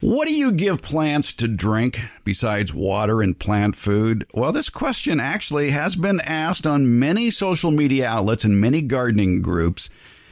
[0.00, 4.26] What do you give plants to drink besides water and plant food?
[4.34, 9.40] Well, this question actually has been asked on many social media outlets and many gardening
[9.40, 9.88] groups,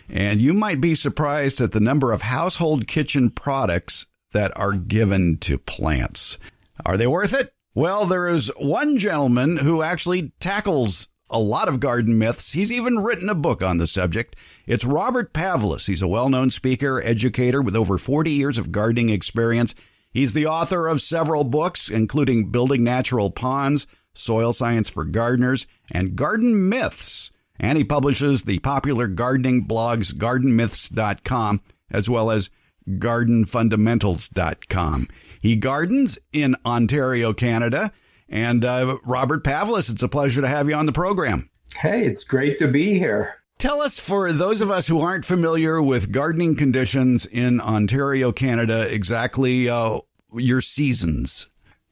[0.06, 5.38] and you might be surprised at the number of household kitchen products that are given
[5.38, 6.36] to plants.
[6.84, 7.54] Are they worth it?
[7.74, 12.52] Well, there is one gentleman who actually tackles a lot of garden myths.
[12.52, 14.36] He's even written a book on the subject.
[14.66, 15.86] It's Robert Pavlis.
[15.86, 19.74] He's a well known speaker, educator with over 40 years of gardening experience.
[20.10, 26.14] He's the author of several books, including Building Natural Ponds, Soil Science for Gardeners, and
[26.14, 27.30] Garden Myths.
[27.58, 31.60] And he publishes the popular gardening blogs gardenmyths.com
[31.90, 32.50] as well as
[32.88, 35.08] gardenfundamentals.com.
[35.40, 37.92] He gardens in Ontario, Canada
[38.28, 41.50] and uh, Robert Pavlis, it's a pleasure to have you on the program.
[41.76, 43.34] Hey, it's great to be here.
[43.58, 48.92] Tell us, for those of us who aren't familiar with gardening conditions in Ontario, Canada,
[48.92, 50.00] exactly uh,
[50.34, 51.46] your seasons.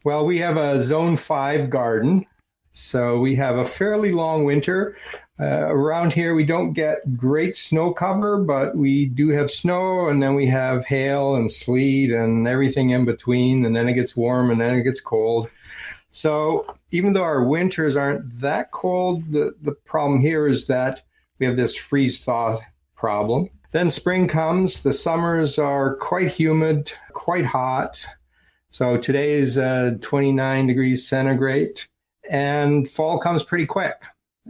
[0.05, 2.27] Well, we have a zone five garden.
[2.73, 4.97] So we have a fairly long winter.
[5.39, 10.23] Uh, around here, we don't get great snow cover, but we do have snow, and
[10.23, 13.65] then we have hail and sleet and everything in between.
[13.65, 15.49] And then it gets warm, and then it gets cold.
[16.13, 21.01] So even though our winters aren't that cold, the, the problem here is that
[21.39, 22.59] we have this freeze thaw
[22.95, 23.49] problem.
[23.73, 28.05] Then spring comes, the summers are quite humid, quite hot.
[28.69, 31.81] So today is uh, 29 degrees centigrade,
[32.31, 34.05] and fall comes pretty quick.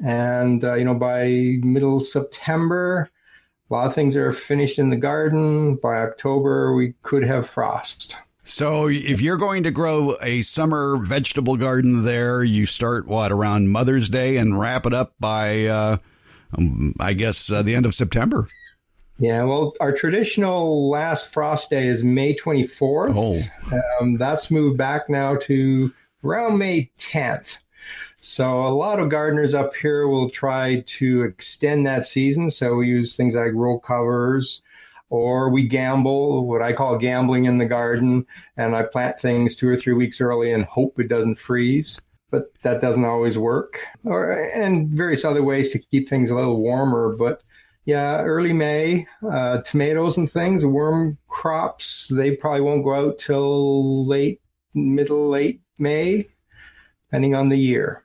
[0.05, 3.09] And, uh, you know, by middle September,
[3.71, 5.77] a lot of things are finished in the garden.
[5.77, 8.17] By October, we could have frost.
[8.45, 13.69] So, if you're going to grow a summer vegetable garden there, you start what around
[13.69, 15.99] Mother's Day and wrap it up by, uh,
[16.59, 18.49] um, I guess, uh, the end of September.
[19.19, 23.15] Yeah, well, our traditional last frost day is May 24th.
[23.15, 23.81] Oh.
[24.01, 25.93] Um, that's moved back now to
[26.25, 27.59] around May 10th.
[28.19, 32.51] So, a lot of gardeners up here will try to extend that season.
[32.51, 34.63] So, we use things like row covers
[35.13, 38.25] or we gamble, what I call gambling in the garden,
[38.57, 42.01] and I plant things two or three weeks early and hope it doesn't freeze.
[42.31, 46.57] But that doesn't always work, or and various other ways to keep things a little
[46.57, 47.15] warmer.
[47.15, 47.43] But
[47.85, 54.07] yeah, early May, uh, tomatoes and things, warm crops, they probably won't go out till
[54.07, 54.41] late,
[54.73, 56.27] middle, late May,
[57.05, 58.03] depending on the year.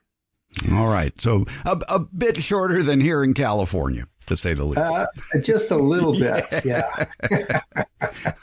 [0.72, 1.18] All right.
[1.18, 4.78] So a, a bit shorter than here in California to say the least.
[4.78, 5.06] Uh,
[5.40, 7.06] just a little bit, yeah.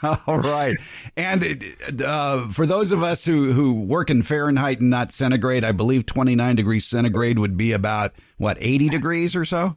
[0.26, 0.76] All right.
[1.16, 1.64] And
[2.04, 6.06] uh, for those of us who, who work in Fahrenheit and not centigrade, I believe
[6.06, 9.76] 29 degrees centigrade would be about, what, 80 degrees or so?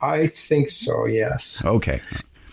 [0.00, 1.62] I think so, yes.
[1.64, 2.00] Okay.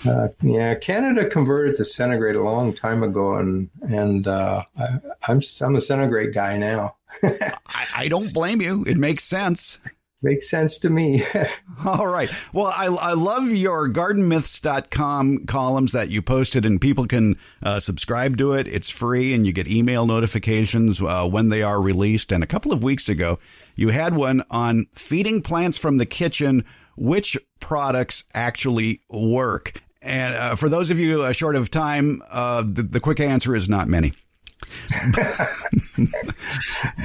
[0.07, 4.87] Uh, yeah, Canada converted to centigrade a long time ago, and and uh, I,
[5.27, 6.95] I'm I'm a centigrade guy now.
[7.23, 8.85] I, I don't blame you.
[8.85, 9.77] It makes sense.
[10.21, 11.23] Makes sense to me.
[11.85, 12.29] All right.
[12.51, 18.37] Well, I, I love your gardenmyths.com columns that you posted, and people can uh, subscribe
[18.37, 18.67] to it.
[18.67, 22.33] It's free, and you get email notifications uh, when they are released.
[22.33, 23.39] And a couple of weeks ago,
[23.75, 26.65] you had one on feeding plants from the kitchen,
[26.97, 29.81] which products actually work.
[30.01, 33.69] And uh, for those of you short of time, uh, the, the quick answer is
[33.69, 34.13] not many.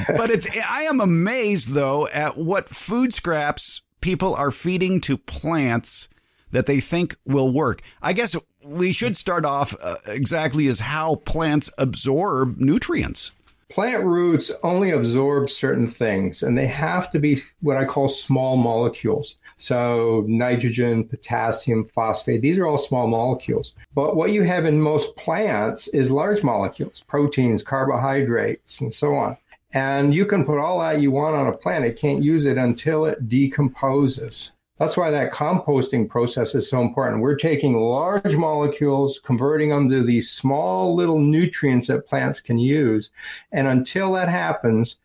[0.09, 6.09] But it's I am amazed though at what food scraps people are feeding to plants
[6.51, 7.83] that they think will work.
[8.01, 13.33] I guess we should start off uh, exactly as how plants absorb nutrients.
[13.71, 18.57] Plant roots only absorb certain things, and they have to be what I call small
[18.57, 19.37] molecules.
[19.57, 23.75] So, nitrogen, potassium, phosphate, these are all small molecules.
[23.95, 29.37] But what you have in most plants is large molecules, proteins, carbohydrates, and so on.
[29.73, 32.57] And you can put all that you want on a plant, it can't use it
[32.57, 34.53] until it decomposes.
[34.79, 37.23] That's why that composting process is so important.
[37.23, 43.11] We're taking large molecules, converting them to these small little nutrients that plants can use.
[43.53, 44.97] And until that happens,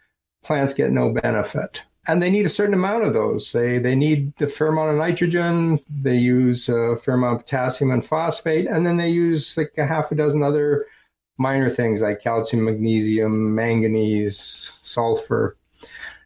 [0.44, 1.84] plants get no benefit.
[2.08, 3.52] And they need a certain amount of those.
[3.52, 5.80] They, they need a fair amount of nitrogen.
[5.88, 8.66] They use a fair amount of potassium and phosphate.
[8.66, 10.88] And then they use like a half a dozen other
[11.38, 15.58] minor things like calcium, magnesium, manganese, sulfur.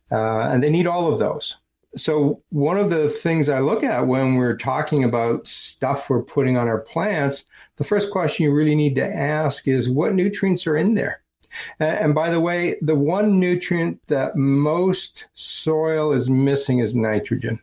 [0.10, 1.58] Uh, and they need all of those
[1.96, 6.58] so one of the things I look at when we're talking about stuff we're putting
[6.58, 7.46] on our plants,
[7.78, 11.22] the first question you really need to ask is what nutrients are in there?
[11.80, 17.60] And by the way, the one nutrient that most soil is missing is nitrogen.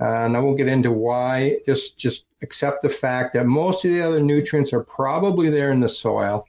[0.00, 1.58] Uh, and I won't get into why.
[1.66, 5.80] Just just accept the fact that most of the other nutrients are probably there in
[5.80, 6.46] the soil.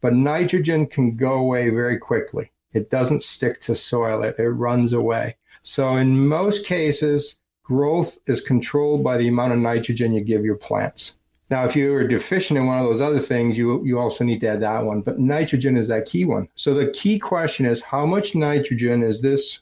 [0.00, 2.52] but nitrogen can go away very quickly.
[2.72, 5.36] It doesn't stick to soil, it, it runs away.
[5.66, 10.54] So, in most cases, growth is controlled by the amount of nitrogen you give your
[10.54, 11.14] plants.
[11.50, 14.40] Now, if you are deficient in one of those other things, you, you also need
[14.42, 15.00] to add that one.
[15.00, 16.48] But nitrogen is that key one.
[16.54, 19.60] So the key question is how much nitrogen is this,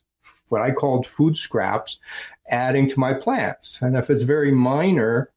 [0.48, 1.98] what I called food scraps,
[2.50, 3.80] adding to my plants?
[3.80, 5.30] And if it's very minor,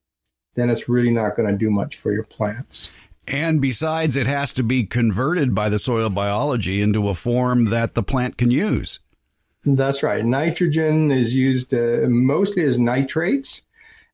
[0.55, 2.91] then it's really not going to do much for your plants.
[3.25, 7.95] And besides, it has to be converted by the soil biology into a form that
[7.95, 8.99] the plant can use.
[9.75, 10.23] That's right.
[10.23, 13.63] Nitrogen is used uh, mostly as nitrates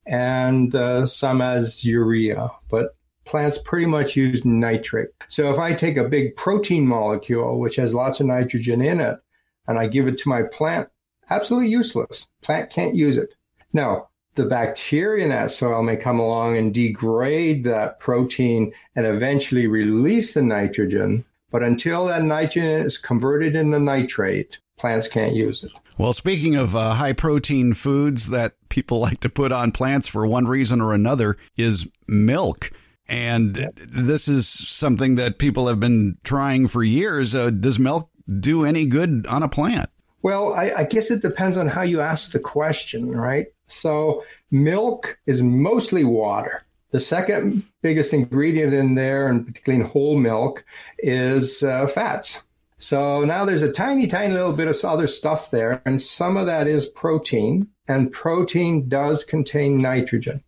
[0.08, 2.96] and uh, some as urea, but
[3.26, 5.10] plants pretty much use nitrate.
[5.28, 9.20] So if I take a big protein molecule, which has lots of nitrogen in it,
[9.68, 10.90] and I give it to my plant,
[11.30, 12.28] absolutely useless.
[12.42, 13.36] Plant can't use it.
[13.74, 19.68] Now, the bacteria in that soil may come along and degrade that protein and eventually
[19.68, 21.24] release the nitrogen.
[21.52, 25.72] But until that nitrogen is converted into nitrate, plants can't use it.
[25.98, 30.26] Well, speaking of uh, high protein foods that people like to put on plants for
[30.26, 32.72] one reason or another is milk.
[33.08, 33.76] And yep.
[33.76, 37.36] this is something that people have been trying for years.
[37.36, 38.10] Uh, does milk
[38.40, 39.90] do any good on a plant?
[40.22, 43.48] Well, I, I, guess it depends on how you ask the question, right?
[43.68, 46.62] So, milk is mostly water.
[46.92, 50.64] The second biggest ingredient in there, and particularly in whole milk,
[51.00, 52.42] is uh, fats.
[52.84, 56.48] So now there's a tiny, tiny little bit of other stuff there, and some of
[56.48, 60.44] that is protein, and protein does contain nitrogen.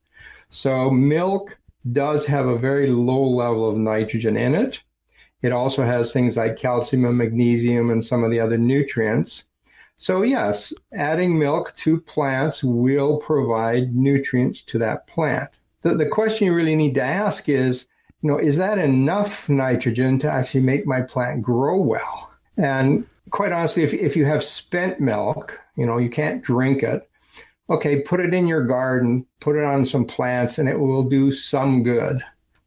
[0.49, 1.57] So milk
[1.93, 4.83] does have a very low level of nitrogen in it.
[5.43, 9.45] It also has things like calcium and magnesium and some of the other nutrients.
[9.95, 15.51] So, yes, adding milk to plants will provide nutrients to that plant.
[15.83, 17.87] The, the question you really need to ask is
[18.25, 22.31] you know, is that enough nitrogen to actually make my plant grow well?
[22.57, 27.07] And quite honestly, if, if you have spent milk, you know, you can't drink it.
[27.69, 31.31] Okay, put it in your garden, put it on some plants, and it will do
[31.31, 32.19] some good.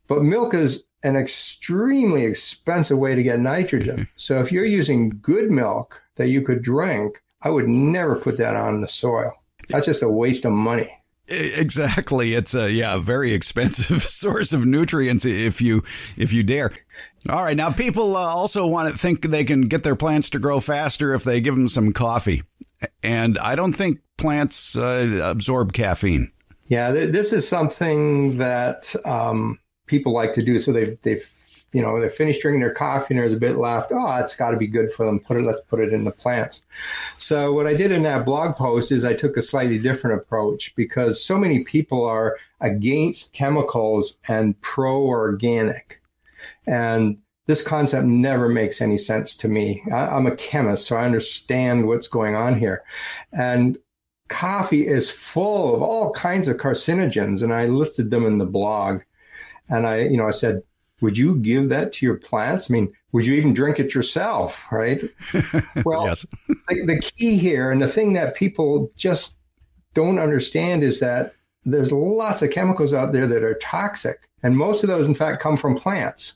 [0.06, 3.96] But milk is an extremely expensive way to get nitrogen.
[3.96, 4.12] Mm-hmm.
[4.14, 8.54] So if you're using good milk that you could drink, I would never put that
[8.54, 9.32] on the soil.
[9.70, 10.97] That's just a waste of money.
[11.28, 12.34] Exactly.
[12.34, 15.84] It's a yeah, very expensive source of nutrients if you
[16.16, 16.72] if you dare.
[17.28, 20.38] All right, now people uh, also want to think they can get their plants to
[20.38, 22.42] grow faster if they give them some coffee.
[23.02, 26.32] And I don't think plants uh, absorb caffeine.
[26.66, 30.58] Yeah, th- this is something that um, people like to do.
[30.58, 31.37] So they've they've
[31.72, 33.92] you know, they finish drinking their coffee and there's a bit left.
[33.92, 35.20] Oh, it's got to be good for them.
[35.20, 36.62] Put it, let's put it in the plants.
[37.18, 40.74] So what I did in that blog post is I took a slightly different approach
[40.74, 46.00] because so many people are against chemicals and pro organic.
[46.66, 49.82] And this concept never makes any sense to me.
[49.92, 52.82] I, I'm a chemist, so I understand what's going on here.
[53.32, 53.78] And
[54.28, 59.00] coffee is full of all kinds of carcinogens, and I listed them in the blog.
[59.70, 60.62] And I, you know, I said
[61.00, 62.70] would you give that to your plants?
[62.70, 64.66] I mean, would you even drink it yourself?
[64.70, 65.10] Right.
[65.84, 66.26] Well, yes.
[66.68, 69.36] the, the key here and the thing that people just
[69.94, 71.34] don't understand is that
[71.64, 74.28] there's lots of chemicals out there that are toxic.
[74.42, 76.34] And most of those, in fact, come from plants.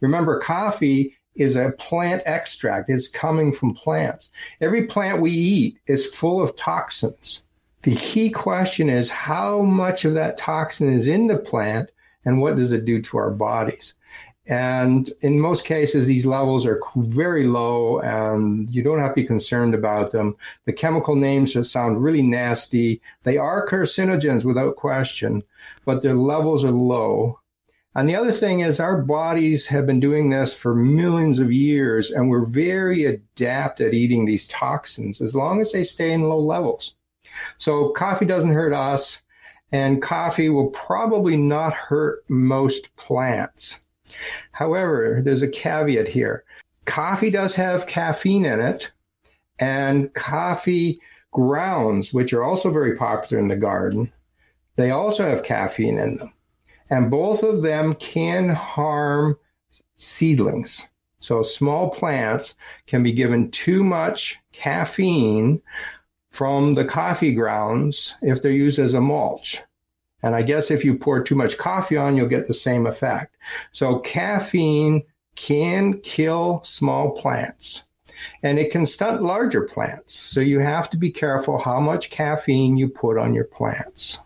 [0.00, 4.30] Remember, coffee is a plant extract, it's coming from plants.
[4.60, 7.42] Every plant we eat is full of toxins.
[7.82, 11.90] The key question is how much of that toxin is in the plant
[12.24, 13.94] and what does it do to our bodies?
[14.46, 19.26] And in most cases, these levels are very low and you don't have to be
[19.26, 20.36] concerned about them.
[20.66, 23.00] The chemical names just sound really nasty.
[23.22, 25.42] They are carcinogens without question,
[25.86, 27.40] but their levels are low.
[27.96, 32.10] And the other thing is, our bodies have been doing this for millions of years,
[32.10, 36.40] and we're very adept at eating these toxins as long as they stay in low
[36.40, 36.94] levels.
[37.58, 39.22] So, coffee doesn't hurt us,
[39.70, 43.83] and coffee will probably not hurt most plants.
[44.52, 46.44] However, there's a caveat here.
[46.84, 48.90] Coffee does have caffeine in it,
[49.58, 51.00] and coffee
[51.32, 54.10] grounds, which are also very popular in the garden,
[54.76, 56.32] they also have caffeine in them.
[56.90, 59.36] And both of them can harm
[59.96, 60.88] seedlings.
[61.20, 62.54] So small plants
[62.86, 65.62] can be given too much caffeine
[66.30, 69.62] from the coffee grounds if they're used as a mulch.
[70.24, 73.36] And I guess if you pour too much coffee on, you'll get the same effect.
[73.72, 75.02] So caffeine
[75.36, 77.84] can kill small plants
[78.42, 80.14] and it can stunt larger plants.
[80.14, 84.18] So you have to be careful how much caffeine you put on your plants.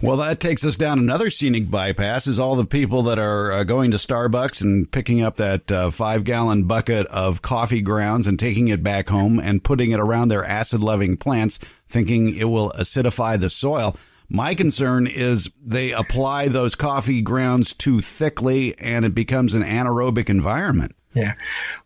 [0.00, 3.64] Well, that takes us down another scenic bypass is all the people that are uh,
[3.64, 8.38] going to Starbucks and picking up that uh, five gallon bucket of coffee grounds and
[8.38, 11.58] taking it back home and putting it around their acid loving plants,
[11.88, 13.94] thinking it will acidify the soil.
[14.32, 20.30] My concern is they apply those coffee grounds too thickly and it becomes an anaerobic
[20.30, 20.94] environment.
[21.14, 21.34] Yeah.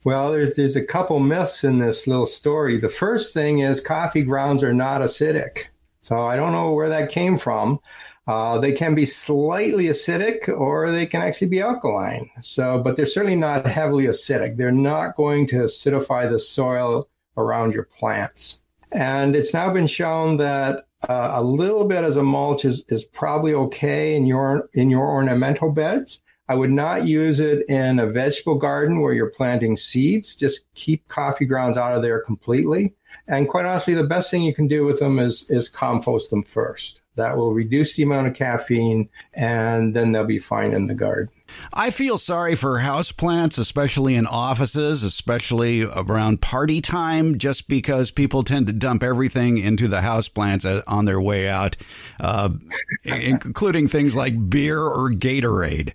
[0.05, 2.79] Well, there's there's a couple myths in this little story.
[2.79, 5.65] The first thing is coffee grounds are not acidic.
[6.03, 7.81] So I don't know where that came from.
[8.27, 12.29] Uh, they can be slightly acidic or they can actually be alkaline.
[12.43, 14.59] So, but they're certainly not heavily acidic.
[14.59, 17.09] They're not going to acidify the soil
[17.39, 18.61] around your plants.
[18.93, 23.05] And it's now been shown that uh, a little bit as a mulch is, is
[23.05, 26.21] probably okay in your in your ornamental beds.
[26.49, 30.35] I would not use it in a vegetable garden where you're planting seeds.
[30.35, 32.95] Just keep coffee grounds out of there completely.
[33.29, 36.43] And quite honestly, the best thing you can do with them is, is compost them
[36.43, 37.01] first.
[37.17, 41.31] That will reduce the amount of caffeine and then they'll be fine in the garden.
[41.77, 48.45] I feel sorry for houseplants, especially in offices, especially around party time, just because people
[48.45, 51.77] tend to dump everything into the houseplants uh, on their way out,
[52.21, 52.51] uh,
[53.05, 55.93] including things like beer or Gatorade.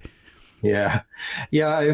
[0.62, 1.02] Yeah.
[1.50, 1.94] Yeah.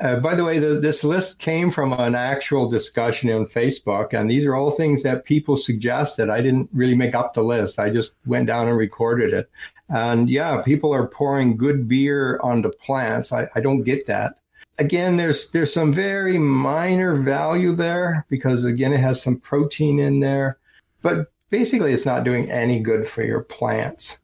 [0.00, 4.30] Uh, by the way, the, this list came from an actual discussion on Facebook, and
[4.30, 6.30] these are all things that people suggested.
[6.30, 7.78] I didn't really make up the list.
[7.78, 9.50] I just went down and recorded it.
[9.88, 13.32] And yeah, people are pouring good beer onto plants.
[13.32, 14.34] I, I don't get that.
[14.78, 20.20] Again, there's there's some very minor value there because again, it has some protein in
[20.20, 20.58] there,
[21.02, 24.18] but basically, it's not doing any good for your plants.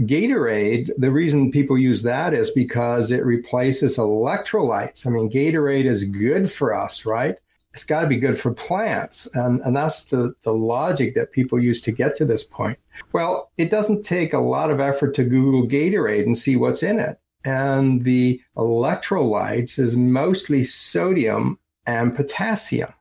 [0.00, 5.06] Gatorade, the reason people use that is because it replaces electrolytes.
[5.06, 7.36] I mean, Gatorade is good for us, right?
[7.78, 9.28] It's got to be good for plants.
[9.34, 12.76] And, and that's the, the logic that people use to get to this point.
[13.12, 16.98] Well, it doesn't take a lot of effort to Google Gatorade and see what's in
[16.98, 17.20] it.
[17.44, 22.92] And the electrolytes is mostly sodium and potassium.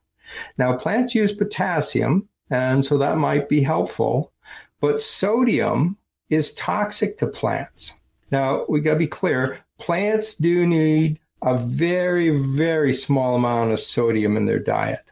[0.60, 4.32] Now, plants use potassium, and so that might be helpful.
[4.80, 5.98] But sodium
[6.30, 7.96] is toxic to plants.
[8.30, 13.80] Now, we got to be clear plants do need a very, very small amount of
[13.80, 15.04] sodium in their diet,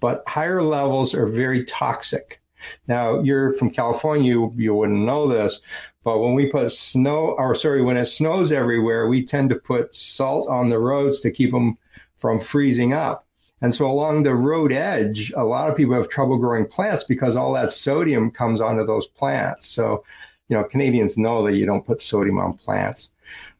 [0.00, 2.40] but higher levels are very toxic.
[2.88, 5.60] Now, you're from California, you, you wouldn't know this,
[6.02, 9.94] but when we put snow, or sorry, when it snows everywhere, we tend to put
[9.94, 11.78] salt on the roads to keep them
[12.16, 13.26] from freezing up.
[13.60, 17.36] And so along the road edge, a lot of people have trouble growing plants because
[17.36, 19.66] all that sodium comes onto those plants.
[19.66, 20.04] So
[20.48, 23.10] you know, Canadians know that you don't put sodium on plants.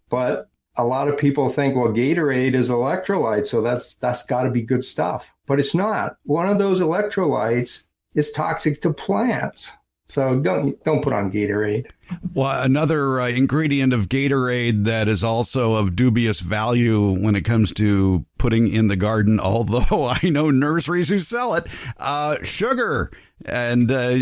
[0.09, 0.49] But
[0.79, 4.63] a lot of people think, well, Gatorade is electrolyte, so that's that's got to be
[4.63, 5.35] good stuff.
[5.47, 6.17] But it's not.
[6.25, 7.83] One of those electrolytes
[8.15, 9.73] is toxic to plants.
[10.09, 11.87] So don't don't put on Gatorade.
[12.33, 17.73] Well, another uh, ingredient of Gatorade that is also of dubious value when it comes
[17.75, 21.67] to putting in the garden, although I know nurseries who sell it,
[21.99, 23.11] uh, sugar.
[23.45, 24.19] And uh,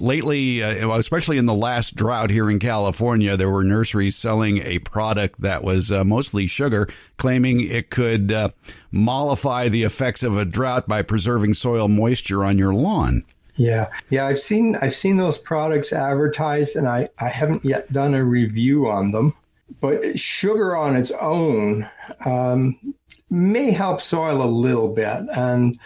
[0.00, 4.80] lately, uh, especially in the last drought here in California, there were nurseries selling a
[4.80, 8.48] product that was uh, mostly sugar, claiming it could uh,
[8.90, 13.24] mollify the effects of a drought by preserving soil moisture on your lawn.
[13.56, 18.14] Yeah, yeah, I've seen I've seen those products advertised, and I I haven't yet done
[18.14, 19.34] a review on them.
[19.80, 21.88] But sugar on its own
[22.24, 22.94] um,
[23.30, 25.78] may help soil a little bit, and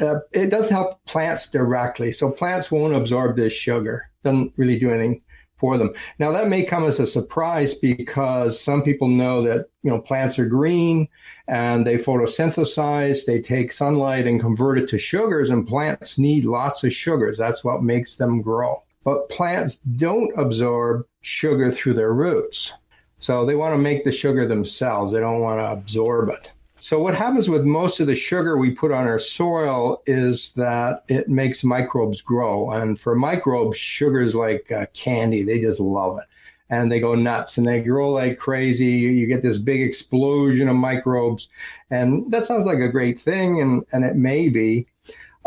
[0.00, 2.12] uh, it doesn't help plants directly.
[2.12, 4.10] So plants won't absorb this sugar.
[4.24, 5.22] Doesn't really do anything
[5.56, 5.92] for them.
[6.18, 10.38] Now that may come as a surprise because some people know that you know plants
[10.38, 11.08] are green
[11.48, 16.84] and they photosynthesize, they take sunlight and convert it to sugars and plants need lots
[16.84, 17.36] of sugars.
[17.36, 18.82] That's what makes them grow.
[19.04, 22.72] But plants don't absorb sugar through their roots.
[23.18, 25.12] So they want to make the sugar themselves.
[25.12, 26.50] They don't want to absorb it.
[26.80, 31.02] So, what happens with most of the sugar we put on our soil is that
[31.08, 32.70] it makes microbes grow.
[32.70, 35.42] And for microbes, sugar is like uh, candy.
[35.42, 36.24] They just love it.
[36.70, 38.86] And they go nuts and they grow like crazy.
[38.86, 41.48] You get this big explosion of microbes.
[41.90, 44.86] And that sounds like a great thing, and, and it may be.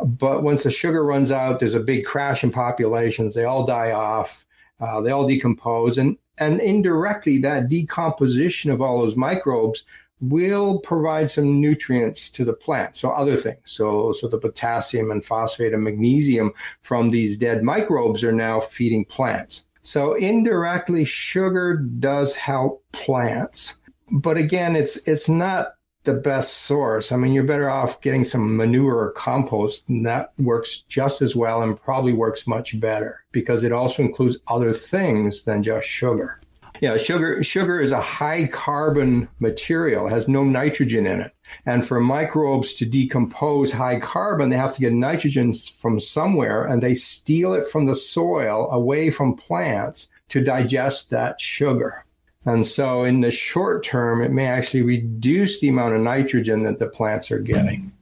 [0.03, 3.35] But once the sugar runs out, there's a big crash in populations.
[3.35, 4.45] They all die off.
[4.81, 5.97] Uh, they all decompose.
[5.97, 9.85] And, and indirectly, that decomposition of all those microbes
[10.21, 12.95] will provide some nutrients to the plant.
[12.95, 13.59] So other things.
[13.65, 16.51] So so the potassium and phosphate and magnesium
[16.81, 19.65] from these dead microbes are now feeding plants.
[19.81, 23.75] So indirectly sugar does help plants.
[24.11, 27.11] But again, it's it's not the best source.
[27.11, 31.35] I mean, you're better off getting some manure or compost, and that works just as
[31.35, 36.39] well and probably works much better because it also includes other things than just sugar.
[36.81, 41.31] Yeah, sugar sugar is a high carbon material, has no nitrogen in it.
[41.67, 46.81] And for microbes to decompose high carbon, they have to get nitrogen from somewhere and
[46.81, 52.03] they steal it from the soil away from plants to digest that sugar.
[52.45, 56.79] And so, in the short term, it may actually reduce the amount of nitrogen that
[56.79, 57.93] the plants are getting.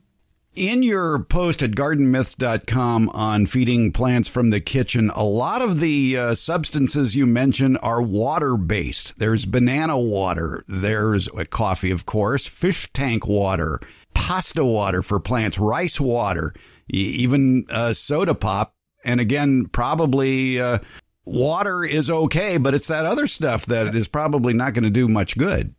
[0.55, 6.17] In your post at gardenmyths.com on feeding plants from the kitchen, a lot of the
[6.17, 9.19] uh, substances you mention are water based.
[9.19, 13.79] There's banana water, there's coffee, of course, fish tank water,
[14.15, 16.55] pasta water for plants, rice water,
[16.87, 18.73] even uh, soda pop.
[19.05, 20.79] And again, probably uh,
[21.25, 25.07] water is okay, but it's that other stuff that is probably not going to do
[25.07, 25.75] much good.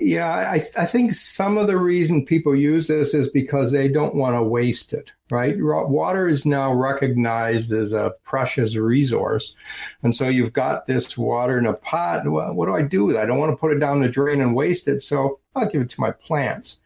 [0.00, 4.14] Yeah, I, I think some of the reason people use this is because they don't
[4.14, 5.56] want to waste it, right?
[5.58, 9.56] Water is now recognized as a precious resource.
[10.02, 12.28] And so you've got this water in a pot.
[12.28, 13.20] Well, what do I do with it?
[13.20, 15.00] I don't want to put it down the drain and waste it.
[15.02, 16.78] So I'll give it to my plants.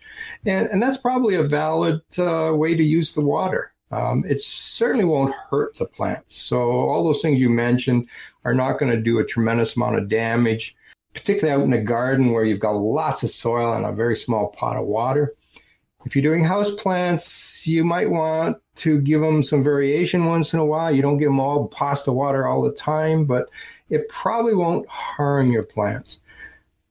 [0.46, 3.72] And, and that's probably a valid uh, way to use the water.
[3.90, 6.36] Um, it certainly won't hurt the plants.
[6.36, 8.08] So all those things you mentioned
[8.44, 10.76] are not going to do a tremendous amount of damage
[11.14, 14.48] particularly out in a garden where you've got lots of soil and a very small
[14.48, 15.34] pot of water.
[16.06, 20.60] If you're doing house plants, you might want to give them some variation once in
[20.60, 20.94] a while.
[20.94, 23.50] You don't give them all pasta water all the time, but
[23.90, 26.20] it probably won't harm your plants.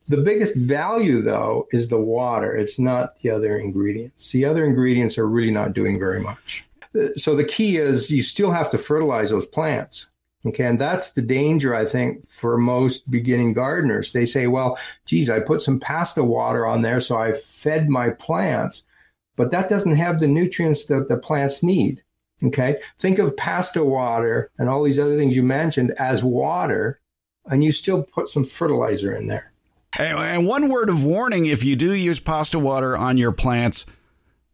[0.10, 2.56] The biggest value, though, is the water.
[2.56, 4.32] It's not the other ingredients.
[4.32, 6.66] The other ingredients are really not doing very much.
[6.98, 10.08] Uh, so the key is you still have to fertilize those plants.
[10.46, 14.14] Okay, and that's the danger, I think, for most beginning gardeners.
[14.14, 18.12] They say, well, geez, I put some pasta water on there, so I fed my
[18.12, 18.84] plants,
[19.36, 22.04] but that doesn't have the nutrients that the plants need.
[22.44, 27.00] Okay, think of pasta water and all these other things you mentioned as water,
[27.48, 29.52] and you still put some fertilizer in there.
[29.98, 33.88] And one word of warning if you do use pasta water on your plants,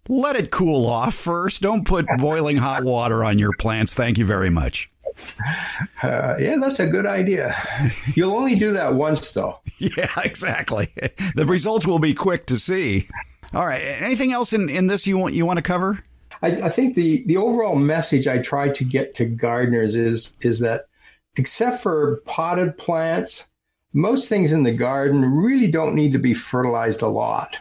[0.08, 1.62] let it cool off first.
[1.62, 3.94] Don't put boiling hot water on your plants.
[3.94, 4.90] Thank you very much.
[6.02, 7.56] Uh, yeah, that's a good idea.
[8.16, 9.60] You'll only do that once, though.
[9.78, 10.92] yeah, exactly.
[11.36, 13.08] The results will be quick to see.
[13.54, 13.82] All right.
[13.82, 16.00] Anything else in, in this you want you want to cover?
[16.42, 20.60] I, I think the the overall message I try to get to gardeners is is
[20.60, 20.88] that
[21.38, 23.50] except for potted plants,
[23.94, 27.60] most things in the garden really don't need to be fertilized a lot.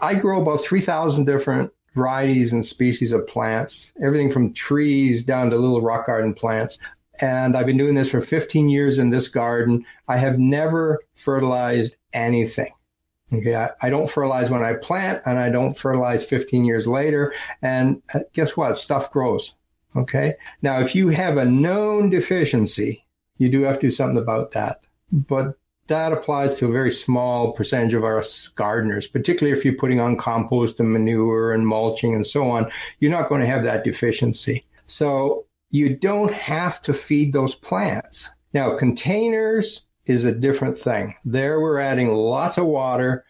[0.00, 5.56] I grow about 3,000 different varieties and species of plants, everything from trees down to
[5.56, 6.78] little rock garden plants.
[7.20, 9.84] And I've been doing this for 15 years in this garden.
[10.08, 12.70] I have never fertilized anything.
[13.32, 17.32] Okay, I, I, don't fertilize when I plant, and I don't fertilize 15 years later.
[17.62, 18.76] And uh, guess what?
[18.76, 19.54] Stuff grows.
[19.96, 20.34] Okay.
[20.60, 23.06] Now, if you have a known deficiency,
[23.38, 24.82] you do have to do something about that.
[25.10, 25.56] But
[25.92, 28.24] that applies to a very small percentage of our
[28.54, 32.70] gardeners, particularly if you're putting on compost and manure and mulching and so on.
[32.98, 34.64] You're not going to have that deficiency.
[34.86, 38.30] So you don't have to feed those plants.
[38.54, 41.14] Now, containers is a different thing.
[41.26, 43.24] There, we're adding lots of water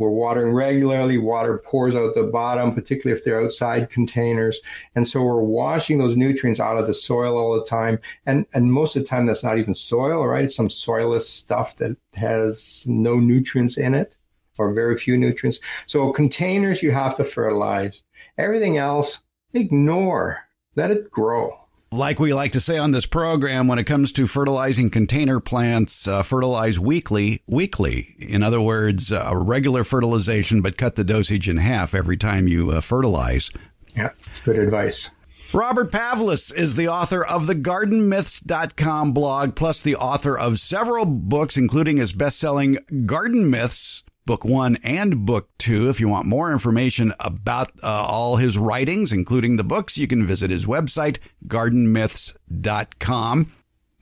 [0.00, 1.18] we're watering regularly.
[1.18, 4.58] Water pours out the bottom, particularly if they're outside containers.
[4.94, 7.98] And so we're washing those nutrients out of the soil all the time.
[8.24, 10.44] And, and most of the time, that's not even soil, right?
[10.44, 14.16] It's some soilless stuff that has no nutrients in it
[14.56, 15.60] or very few nutrients.
[15.86, 18.02] So containers, you have to fertilize.
[18.38, 19.20] Everything else,
[19.52, 20.38] ignore.
[20.76, 21.59] Let it grow
[21.92, 26.06] like we like to say on this program, when it comes to fertilizing container plants,
[26.06, 28.14] uh, fertilize weakly, weekly.
[28.18, 32.70] In other words, uh, regular fertilization, but cut the dosage in half every time you
[32.70, 33.50] uh, fertilize.
[33.96, 34.10] Yeah,
[34.44, 35.10] good advice.
[35.52, 41.56] Robert Pavlis is the author of the gardenmyths.com blog, plus the author of several books,
[41.56, 45.88] including his best selling Garden Myths book one and book two.
[45.88, 50.24] If you want more information about uh, all his writings, including the books, you can
[50.24, 53.52] visit his website, gardenmyths.com.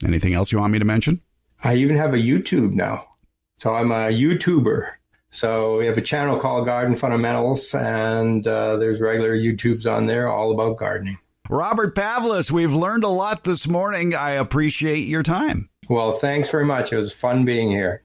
[0.05, 1.19] Anything else you want me to mention?
[1.63, 3.07] I even have a YouTube now.
[3.57, 4.91] So I'm a YouTuber.
[5.31, 10.29] So we have a channel called Garden Fundamentals, and uh, there's regular YouTubes on there
[10.29, 11.17] all about gardening.
[11.49, 14.13] Robert Pavlis, we've learned a lot this morning.
[14.13, 15.71] I appreciate your time.
[15.89, 16.93] Well, thanks very much.
[16.93, 17.97] It was fun being here.